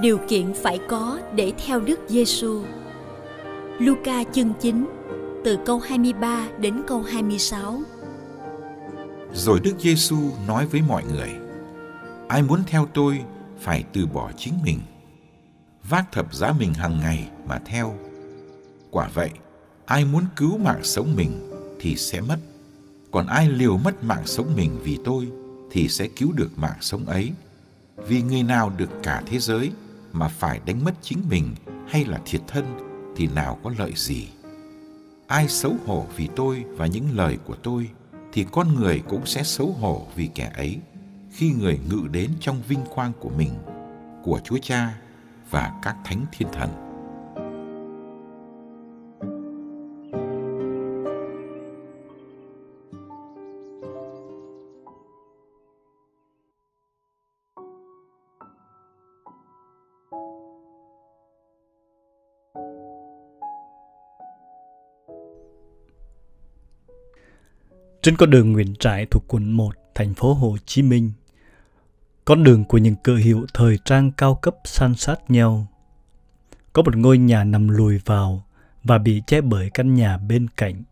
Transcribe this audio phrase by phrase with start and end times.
[0.00, 2.62] Điều kiện phải có để theo Đức Giêsu.
[3.78, 4.86] Luca chương 9
[5.44, 7.82] từ câu 23 đến câu 26.
[9.34, 11.30] Rồi Đức Giêsu nói với mọi người:
[12.28, 13.20] Ai muốn theo tôi
[13.60, 14.80] phải từ bỏ chính mình,
[15.88, 17.94] vác thập giá mình hàng ngày mà theo.
[18.90, 19.30] Quả vậy,
[19.86, 21.50] ai muốn cứu mạng sống mình
[21.80, 22.38] thì sẽ mất,
[23.10, 25.28] còn ai liều mất mạng sống mình vì tôi
[25.70, 27.32] thì sẽ cứu được mạng sống ấy.
[28.06, 29.70] Vì người nào được cả thế giới
[30.12, 31.54] mà phải đánh mất chính mình
[31.88, 32.64] hay là thiệt thân
[33.16, 34.28] thì nào có lợi gì?
[35.26, 37.90] Ai xấu hổ vì tôi và những lời của tôi
[38.32, 40.78] thì con người cũng sẽ xấu hổ vì kẻ ấy.
[41.30, 43.50] Khi người ngự đến trong vinh quang của mình,
[44.24, 44.94] của chúa cha
[45.50, 46.87] và các thánh thiên thần.
[68.08, 71.10] Trên con đường Nguyễn Trãi thuộc quận 1, thành phố Hồ Chí Minh,
[72.24, 75.66] con đường của những cửa hiệu thời trang cao cấp san sát nhau.
[76.72, 78.44] Có một ngôi nhà nằm lùi vào
[78.84, 80.82] và bị che bởi căn nhà bên cạnh,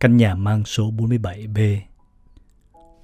[0.00, 1.80] căn nhà mang số 47B.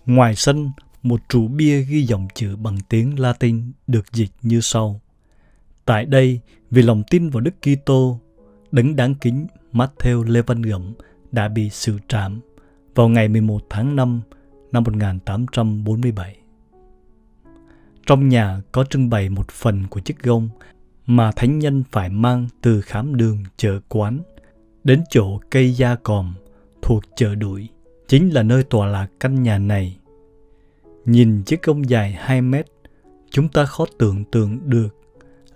[0.07, 0.71] Ngoài sân,
[1.03, 5.01] một trụ bia ghi dòng chữ bằng tiếng Latin được dịch như sau.
[5.85, 6.41] Tại đây,
[6.71, 8.21] vì lòng tin vào Đức Kitô,
[8.73, 10.63] đấng đáng kính Matthew Lê Văn
[11.33, 12.41] đã bị xử trảm
[12.97, 14.21] vào ngày 11 tháng 5
[14.73, 16.37] năm 1847.
[18.07, 20.49] Trong nhà có trưng bày một phần của chiếc gông
[21.07, 24.21] mà thánh nhân phải mang từ khám đường chợ quán
[24.85, 26.35] đến chỗ cây gia còm
[26.83, 27.69] thuộc chợ đuổi,
[28.09, 29.99] chính là nơi tọa lạc căn nhà này.
[31.05, 32.67] Nhìn chiếc gông dài 2 mét,
[33.31, 34.89] chúng ta khó tưởng tượng được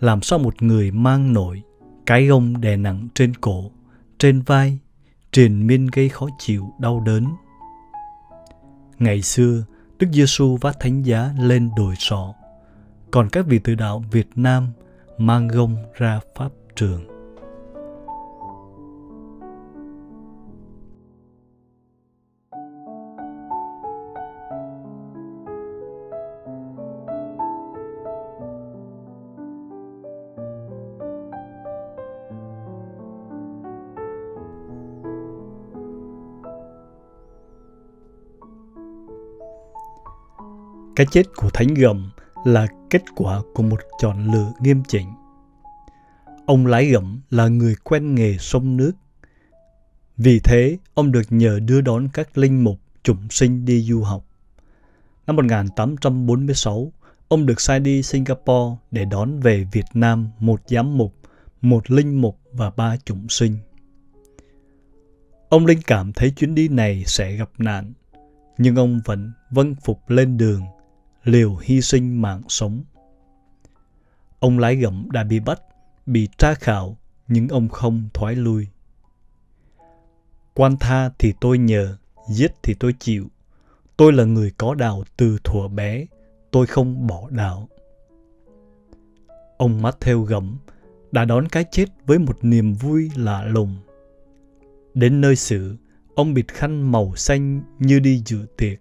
[0.01, 1.63] làm sao một người mang nổi
[2.07, 3.71] cái gông đè nặng trên cổ,
[4.19, 4.79] trên vai
[5.33, 7.27] triền miên gây khó chịu, đau đớn.
[8.99, 9.65] Ngày xưa,
[9.99, 12.35] Đức Giêsu vác thánh giá lên đồi sọ,
[13.11, 14.73] còn các vị tử đạo Việt Nam
[15.19, 17.10] mang gông ra pháp trường.
[40.97, 42.11] Cái chết của Thánh Gầm
[42.45, 45.07] là kết quả của một chọn lựa nghiêm chỉnh.
[46.47, 48.93] Ông lái gẫm là người quen nghề sông nước.
[50.17, 54.25] Vì thế, ông được nhờ đưa đón các linh mục chủng sinh đi du học.
[55.27, 56.93] Năm 1846,
[57.29, 61.15] ông được sai đi Singapore để đón về Việt Nam một giám mục,
[61.61, 63.57] một linh mục và ba chủng sinh.
[65.49, 67.93] Ông linh cảm thấy chuyến đi này sẽ gặp nạn,
[68.59, 70.63] nhưng ông vẫn vâng phục lên đường–
[71.25, 72.83] liều hy sinh mạng sống.
[74.39, 75.61] Ông lái gẫm đã bị bắt,
[76.07, 76.97] bị tra khảo,
[77.29, 78.67] nhưng ông không thoái lui.
[80.55, 81.97] Quan tha thì tôi nhờ,
[82.29, 83.27] giết thì tôi chịu.
[83.97, 86.07] Tôi là người có đạo từ thuở bé,
[86.51, 87.69] tôi không bỏ đạo.
[89.57, 90.57] Ông Matthew gẫm
[91.13, 93.77] đã đón cái chết với một niềm vui lạ lùng.
[94.95, 95.77] Đến nơi xử,
[96.15, 98.81] ông bịt khăn màu xanh như đi dự tiệc.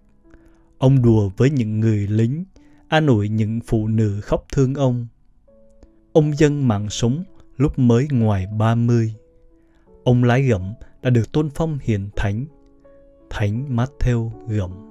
[0.80, 2.44] Ông đùa với những người lính,
[2.88, 5.06] an ủi những phụ nữ khóc thương ông.
[6.12, 7.24] Ông dân mạng sống
[7.56, 9.14] lúc mới ngoài 30.
[10.04, 10.72] Ông lái gẫm
[11.02, 12.46] đã được tôn phong hiền thánh.
[13.30, 14.89] Thánh Matthew gầm.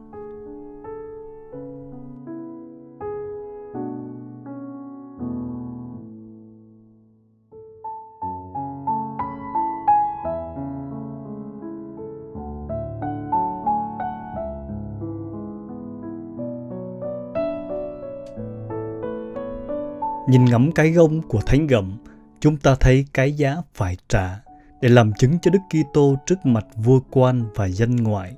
[20.29, 21.97] Nhìn ngắm cái gông của thánh gầm,
[22.39, 24.39] chúng ta thấy cái giá phải trả
[24.81, 28.35] để làm chứng cho Đức Kitô trước mặt vua quan và dân ngoại.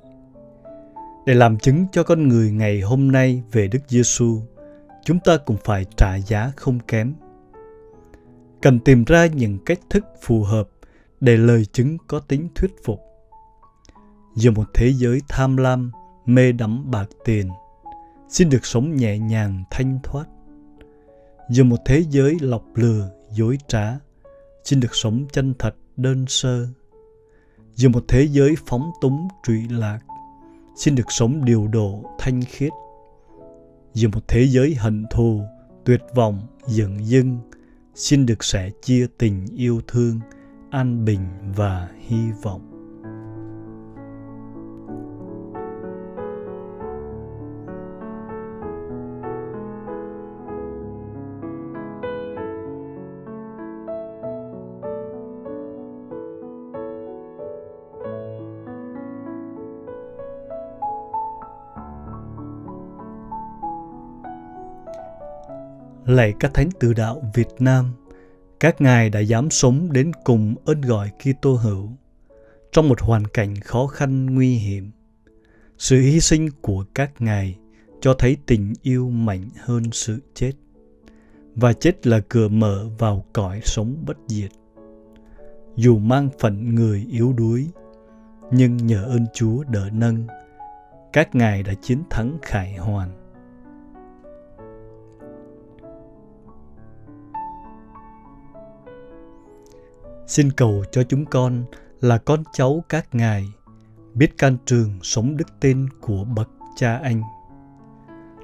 [1.26, 4.40] Để làm chứng cho con người ngày hôm nay về Đức Giêsu,
[5.04, 7.14] chúng ta cũng phải trả giá không kém.
[8.62, 10.68] Cần tìm ra những cách thức phù hợp
[11.20, 13.00] để lời chứng có tính thuyết phục.
[14.34, 15.92] Giữa một thế giới tham lam,
[16.26, 17.48] mê đắm bạc tiền,
[18.28, 20.24] xin được sống nhẹ nhàng thanh thoát
[21.48, 23.98] dù một thế giới lọc lừa, dối trá,
[24.64, 26.66] xin được sống chân thật, đơn sơ.
[27.74, 29.98] dù một thế giới phóng túng, trụy lạc,
[30.76, 32.72] xin được sống điều độ, thanh khiết.
[33.94, 35.40] dù một thế giới hận thù,
[35.84, 37.38] tuyệt vọng, giận dưng,
[37.94, 40.20] xin được sẻ chia tình yêu thương,
[40.70, 42.71] an bình và hy vọng.
[66.06, 67.92] Lạy các thánh tử đạo Việt Nam,
[68.60, 71.90] các ngài đã dám sống đến cùng ơn gọi Kitô hữu
[72.72, 74.90] trong một hoàn cảnh khó khăn nguy hiểm.
[75.78, 77.58] Sự hy sinh của các ngài
[78.00, 80.52] cho thấy tình yêu mạnh hơn sự chết
[81.54, 84.50] và chết là cửa mở vào cõi sống bất diệt.
[85.76, 87.68] Dù mang phận người yếu đuối,
[88.50, 90.26] nhưng nhờ ơn Chúa đỡ nâng,
[91.12, 93.21] các ngài đã chiến thắng khải hoàn
[100.32, 101.64] Xin cầu cho chúng con
[102.00, 103.48] là con cháu các ngài,
[104.14, 107.22] biết can trường sống đức tin của bậc cha anh.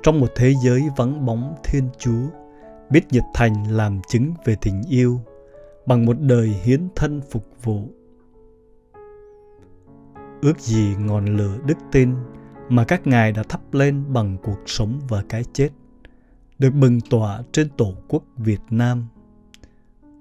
[0.02, 2.28] Trong một thế giới vắng bóng Thiên Chúa,
[2.90, 5.20] biết nhiệt thành làm chứng về tình yêu
[5.86, 7.88] bằng một đời hiến thân phục vụ.
[10.42, 12.14] Ước gì ngọn lửa đức tin
[12.68, 15.68] mà các ngài đã thắp lên bằng cuộc sống và cái chết
[16.58, 19.08] được bừng tỏa trên tổ quốc Việt Nam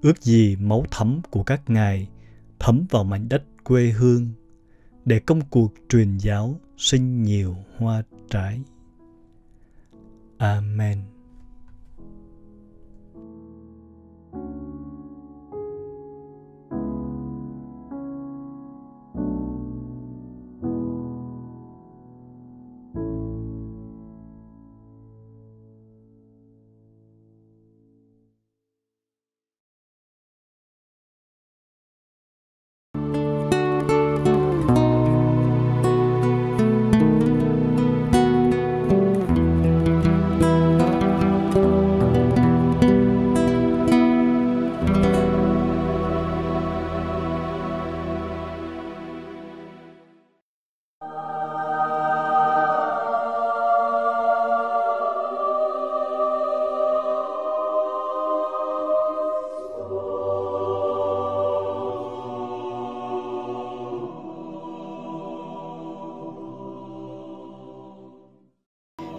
[0.02, 2.08] ước gì máu thấm của các ngài,
[2.58, 4.28] thấm vào mảnh đất quê hương,
[5.04, 8.60] để công cuộc truyền giáo sinh nhiều hoa trái.
[10.38, 11.17] Amen.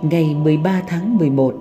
[0.09, 1.55] Ngày 13 tháng 11,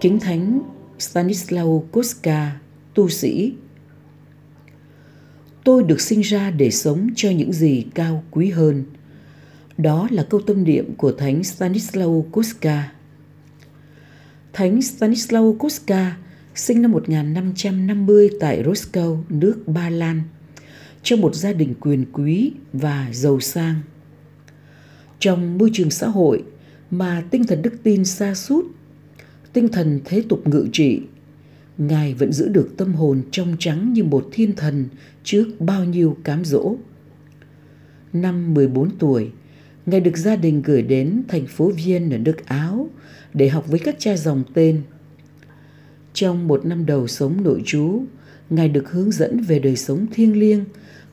[0.00, 0.60] Kính Thánh
[0.98, 2.60] Stanislaw Koska,
[2.94, 3.54] tu sĩ.
[5.64, 8.84] Tôi được sinh ra để sống cho những gì cao quý hơn.
[9.78, 12.92] Đó là câu tâm niệm của Thánh Stanislaw Koska.
[14.52, 16.16] Thánh Stanislaw Koska
[16.54, 20.22] sinh năm 1550 tại Roscoe, nước Ba Lan,
[21.02, 23.74] trong một gia đình quyền quý và giàu sang.
[25.18, 26.42] Trong môi trường xã hội
[26.92, 28.66] mà tinh thần đức tin xa sút
[29.52, 31.00] tinh thần thế tục ngự trị.
[31.78, 34.88] Ngài vẫn giữ được tâm hồn trong trắng như một thiên thần
[35.24, 36.76] trước bao nhiêu cám dỗ.
[38.12, 39.30] Năm 14 tuổi,
[39.86, 42.90] ngài được gia đình gửi đến thành phố Viên ở nước Áo
[43.34, 44.82] để học với các cha dòng tên.
[46.14, 48.02] Trong một năm đầu sống nội trú,
[48.50, 50.64] ngài được hướng dẫn về đời sống thiêng liêng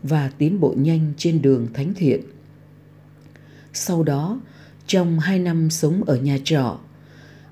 [0.04, 2.22] và tiến bộ nhanh trên đường thánh thiện.
[3.74, 4.42] Sau đó
[4.90, 6.80] trong hai năm sống ở nhà trọ,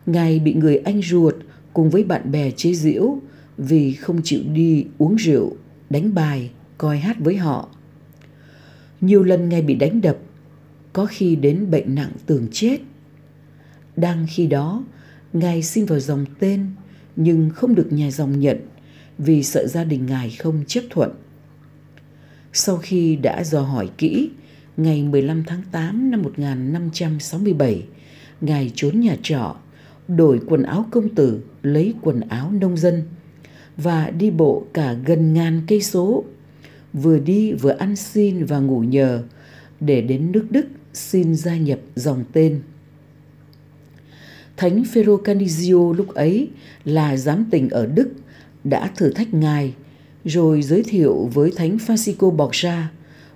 [0.05, 1.35] Ngài bị người anh ruột
[1.73, 3.19] cùng với bạn bè chế giễu
[3.57, 5.55] vì không chịu đi uống rượu,
[5.89, 7.69] đánh bài, coi hát với họ.
[9.01, 10.17] Nhiều lần Ngài bị đánh đập,
[10.93, 12.77] có khi đến bệnh nặng tường chết.
[13.95, 14.83] Đang khi đó,
[15.33, 16.65] Ngài xin vào dòng tên
[17.15, 18.57] nhưng không được nhà dòng nhận
[19.17, 21.11] vì sợ gia đình Ngài không chấp thuận.
[22.53, 24.29] Sau khi đã dò hỏi kỹ,
[24.77, 27.83] ngày 15 tháng 8 năm 1567,
[28.41, 29.55] Ngài trốn nhà trọ,
[30.07, 33.03] đổi quần áo công tử, lấy quần áo nông dân
[33.77, 36.23] và đi bộ cả gần ngàn cây số,
[36.93, 39.23] vừa đi vừa ăn xin và ngủ nhờ
[39.79, 42.61] để đến nước Đức xin gia nhập dòng tên.
[44.57, 46.49] Thánh Phêrô Canizio lúc ấy
[46.85, 48.09] là giám tình ở Đức
[48.63, 49.73] đã thử thách ngài
[50.25, 52.87] rồi giới thiệu với Thánh Francisco Borgia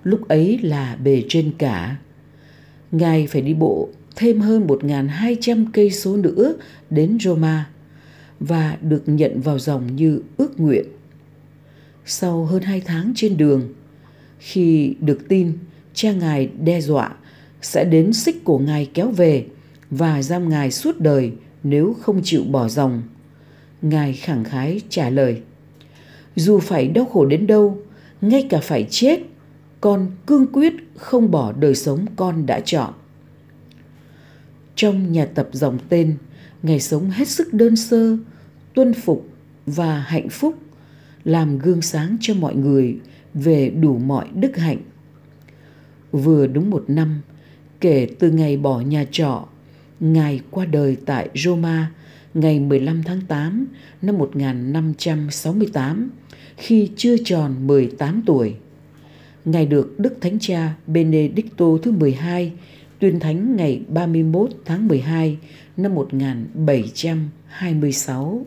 [0.04, 1.96] lúc ấy là bề trên cả.
[2.92, 6.54] Ngài phải đi bộ thêm hơn 1.200 cây số nữa
[6.90, 7.68] đến Roma
[8.40, 10.84] và được nhận vào dòng như ước nguyện.
[12.06, 13.74] Sau hơn hai tháng trên đường,
[14.38, 15.52] khi được tin
[15.94, 17.14] cha ngài đe dọa
[17.62, 19.46] sẽ đến xích cổ ngài kéo về
[19.90, 21.32] và giam ngài suốt đời
[21.62, 23.02] nếu không chịu bỏ dòng.
[23.82, 25.40] Ngài khẳng khái trả lời,
[26.36, 27.78] dù phải đau khổ đến đâu,
[28.20, 29.18] ngay cả phải chết,
[29.82, 32.92] con cương quyết không bỏ đời sống con đã chọn.
[34.76, 36.16] Trong nhà tập dòng tên,
[36.62, 38.16] Ngài sống hết sức đơn sơ,
[38.74, 39.28] tuân phục
[39.66, 40.58] và hạnh phúc,
[41.24, 42.98] làm gương sáng cho mọi người
[43.34, 44.78] về đủ mọi đức hạnh.
[46.12, 47.20] Vừa đúng một năm,
[47.80, 49.46] kể từ ngày bỏ nhà trọ,
[50.00, 51.90] Ngài qua đời tại Roma
[52.34, 53.66] ngày 15 tháng 8
[54.02, 56.10] năm 1568
[56.56, 58.54] khi chưa tròn 18 tuổi.
[59.44, 62.52] Ngài được Đức Thánh Cha Benedicto thứ 12
[62.98, 65.38] tuyên thánh ngày 31 tháng 12
[65.76, 68.46] năm 1726.